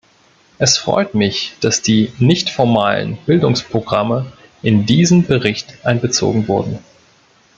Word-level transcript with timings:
Es 0.57 0.79
freut 0.79 1.13
mich, 1.13 1.53
dass 1.61 1.83
die 1.83 2.11
nicht-formalen 2.17 3.17
Bildungsprogramme 3.27 4.33
in 4.63 4.87
diesen 4.87 5.27
Bericht 5.27 5.85
einbezogen 5.85 6.47
wurden. 6.47 6.79